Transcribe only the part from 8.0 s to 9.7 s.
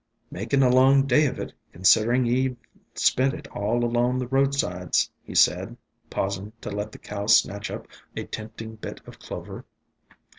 a tempting bit of clover.